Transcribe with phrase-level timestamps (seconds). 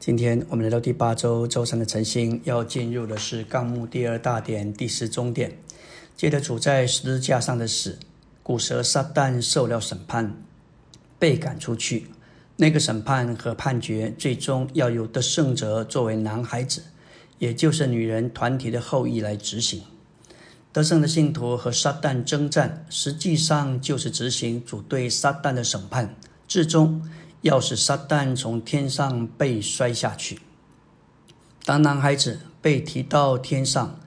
[0.00, 5.58] 今天我们来到第八周周三的晨星，要进入的是纲目第二大点第四中点。
[6.16, 7.98] 借着主在十字架上的死，
[8.42, 10.42] 古蛇撒旦受了审判，
[11.18, 12.06] 被赶出去。
[12.56, 16.82] 那个审判和判决最终要由得胜者作为男孩子，
[17.38, 19.82] 也就是女人团体的后裔来执行。
[20.72, 26.16] 得胜的信徒和撒旦征战，实际上就是执行主对撒旦的审判，
[26.48, 27.02] 至终。
[27.42, 30.40] 要使撒旦从天上被摔下去。
[31.64, 33.98] 当男孩子被提到天上，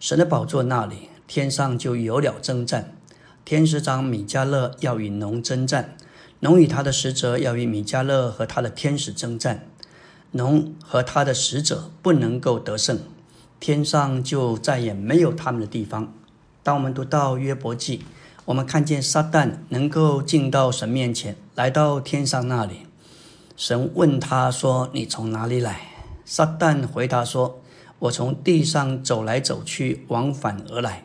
[0.00, 2.96] 神的宝座那里，天上就有了征战。
[3.44, 5.96] 天使长米迦勒要与农征战，
[6.40, 9.66] 农与他的使者要与米迦勒和他的天使征战。
[10.32, 12.98] 农和他的使者不能够得胜，
[13.58, 16.12] 天上就再也没有他们的地方。
[16.62, 18.02] 当我们读到约伯记。
[18.46, 22.86] 我们看见撒旦能够进到神面前，来到天上那里。
[23.56, 25.80] 神问他说：“你从哪里来？”
[26.24, 27.60] 撒旦回答说
[28.00, 31.04] ：“我从地上走来走去，往返而来。”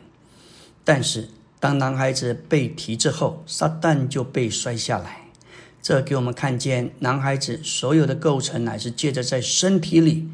[0.82, 1.28] 但是
[1.60, 5.26] 当男孩子被提之后，撒旦就被摔下来。
[5.82, 10.28] 这给我们看见，男孩子所有的构成乃是借着在身体里，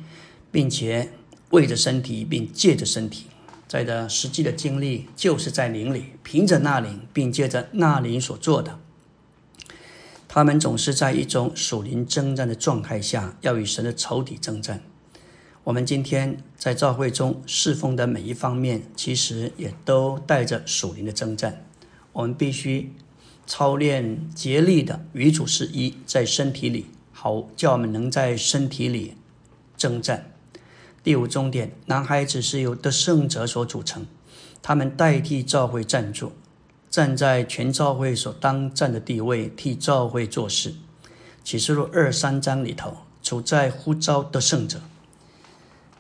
[0.51, 1.11] 并且
[1.51, 3.27] 为着身体，并借着身体。
[3.73, 8.79] 在的实际的经历，就是在灵里，凭着那灵，并借着那灵所做的。
[10.29, 14.83] 他们总是在一种属灵征战的状态下，要与神的仇敌征战。
[15.65, 21.65] 我们今天在教会中侍奉的每一方面，其实也都带着属灵的征战。
[22.13, 22.93] 我们必须
[23.47, 29.17] 操练竭力的与主是一，在身体里，好叫我们能在身体里
[29.79, 30.31] 征战。
[31.03, 34.07] 第五重点，男孩子是由得胜者所组成，
[34.63, 36.33] 他们代替教会站住，
[36.89, 40.75] 站在全教会所当站的地位，替教会做事。
[41.43, 44.81] 启示录二三章里头，处在呼召得胜者，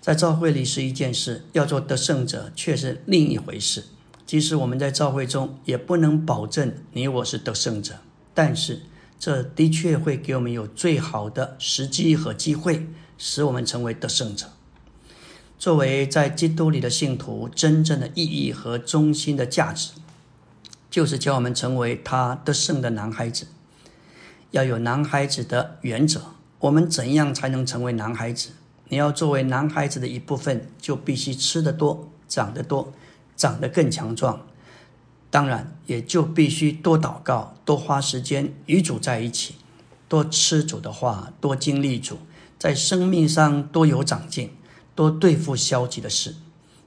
[0.01, 3.85] 在教会里是一件事，要做得胜者却是另一回事。
[4.25, 7.95] 即使我们在教会中，也不能保证你我是得胜者，
[8.33, 8.83] 但是
[9.19, 12.87] 这的确会给我们有最好的时机和机会，
[13.19, 14.47] 使我们成为得胜者。
[15.63, 19.93] 作为在基督里的信徒，真正的意义和中心的价值，
[20.91, 23.47] 就是教我们成为他得胜的男孩子。
[24.51, 26.21] 要有男孩子的原则，
[26.59, 28.49] 我们怎样才能成为男孩子？
[28.89, 32.93] 你要作为男孩子的一部分，就必须吃得多、长得多、
[33.37, 34.45] 长得更强壮。
[35.31, 39.55] 当然，也就必须多祷告、多花时间与主在一起，
[40.09, 42.19] 多吃主的话、多经历主，
[42.59, 44.51] 在生命上多有长进。
[44.95, 46.35] 多对付消极的事。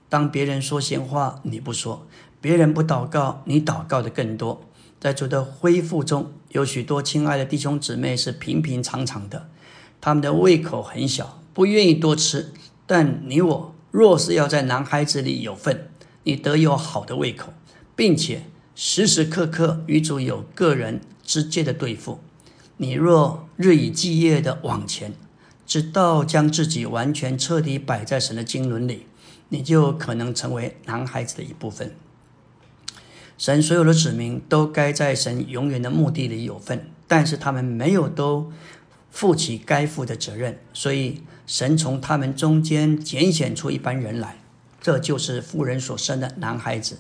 [0.07, 2.05] 当别人说闲话，你不说；
[2.39, 4.61] 别人不祷告，你祷告的更多。
[4.99, 9.49] 在主的恢复中，有许多亲爱的弟兄姊妹是平平常常的，
[9.99, 12.51] 他们的胃口很小，不愿意多吃。
[12.87, 15.89] 但你我若是要在男孩子里有份，
[16.23, 17.51] 你得有好的胃口，
[17.95, 18.43] 并且
[18.75, 22.19] 时时刻刻与主有个人直接的对付，
[22.77, 25.13] 你若日以继夜的往前。
[25.65, 29.07] 直到将自己完全彻底摆在神的经纶里，
[29.49, 31.95] 你就可能成为男孩子的一部分。
[33.37, 38.51] 神所有的子民都该在神永远的目的里有份，但是他们没有都
[39.11, 44.37] 负起该负的责任，所以神从他们中间拣选出一班人来，
[44.79, 46.99] 这就是妇人所生的男孩子。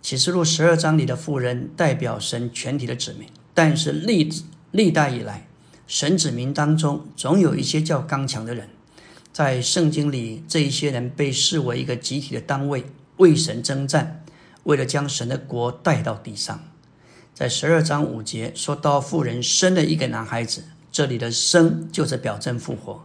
[0.00, 4.32] 启示录十二章里的妇人代表神全体的子民，但是历
[4.70, 5.46] 历代以来。
[5.90, 8.68] 神子民当中，总有一些较刚强的人，
[9.32, 12.86] 在圣经里，这一些人被视为一个集体的单位，
[13.16, 14.24] 为神征战，
[14.62, 16.62] 为了将神的国带到地上。
[17.34, 20.62] 在十二章五节说到妇人生了一个男孩子，
[20.92, 23.04] 这里的“生”就是表征复活。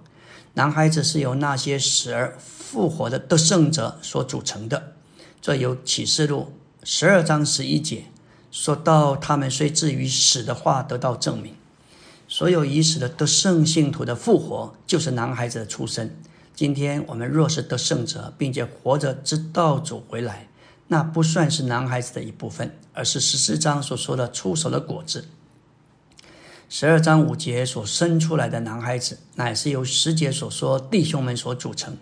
[0.54, 4.94] 男孩子是由那些死而复活的得胜者所组成的。
[5.42, 6.54] 这由启示录
[6.84, 8.04] 十二章十一节
[8.52, 11.56] 说到，他们虽至于死的话，得到证明。
[12.28, 16.10] 所有已死的得胜信徒的复活，就是男孩子的出生。
[16.56, 20.48] 今天我们若是得胜者，并且活着知道主回来，
[20.88, 25.26] 那不算是男孩子的一部分，而是十四章所说的出手的果子。
[26.68, 31.96] 十二章五节所生出来的男孩子，乃是由十节所说弟兄们所组成。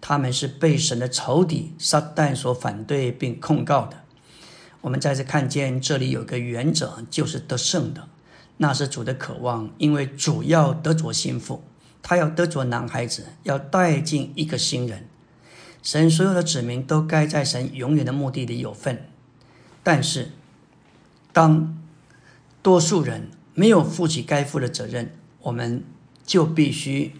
[0.00, 3.98] 他们是被神的仇敌撒旦所反对并控告的。
[4.80, 8.08] 我们再次看见这里有个原则，就是得胜的。
[8.62, 11.64] 那是主的渴望，因为主要得着心腹，
[12.02, 15.08] 他要得着男孩子，要带进一个新人。
[15.82, 19.08] 神所有的子民都该在神永远的目的里有份，
[19.82, 20.32] 但是
[21.32, 21.82] 当
[22.60, 25.82] 多数人没有负起该负的责任，我们
[26.26, 27.14] 就必须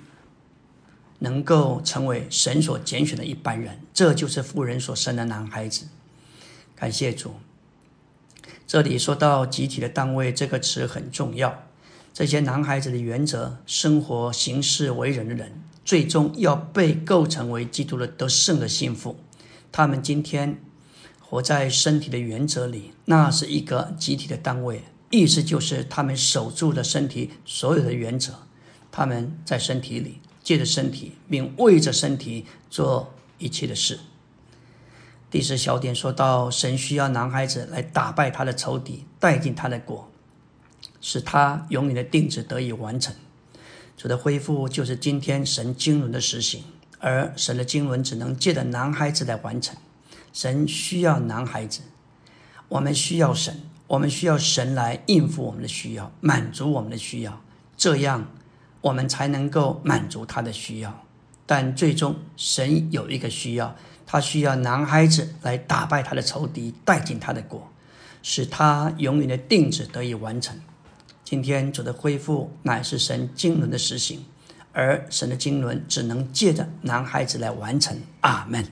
[1.21, 5.87] 能够成为神所拣选的一般人，这就是富人所生的男孩子。
[6.77, 7.37] 感谢主。
[8.71, 11.65] 这里说到集体的单位这个词很重要。
[12.15, 19.19] 这些男孩子的原则、生活、行事、为人的人，最终要被构成为基督的得胜的心腹。
[19.73, 20.63] 他们今天
[21.19, 28.35] 活在身体的原则里，那是一个集体的单位，意思就是他们守住了身体所有的原则。
[28.93, 33.99] 他们在身体里，借着身体，并为着身体做一切的事。
[35.31, 40.11] 第四小点说到，神需要男孩子来打败他的仇敌，带进他的国。
[41.00, 43.15] 使他永远的定旨得以完成。
[43.97, 46.62] 主的恢复就是今天神经纶的实行，
[46.99, 49.77] 而神的经纶只能借着男孩子来完成。
[50.32, 51.81] 神需要男孩子，
[52.69, 57.41] 我们需要神，我们需要神来应付我们的需要，满足我们的需要，
[57.76, 58.31] 这样
[58.83, 61.05] 我们才能够满足他的需要。
[61.47, 63.75] 但最终神有一个需要，
[64.12, 67.71] 他需要男孩子来打败他的仇敌，带进他的国，
[68.25, 70.61] 使他永远的定旨得以完成。
[71.23, 74.25] 今天主的恢复乃是神经纶的实行，
[74.73, 77.97] 而神的经纶只能借着男孩子来完成。
[78.23, 78.67] 阿门。